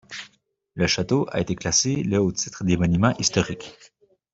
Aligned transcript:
Le 0.73 0.87
château 0.87 1.27
a 1.29 1.41
été 1.41 1.53
classé 1.53 1.97
le 1.97 2.17
au 2.17 2.31
titre 2.31 2.63
des 2.63 2.75
monuments 2.75 3.15
historiques. 3.19 3.83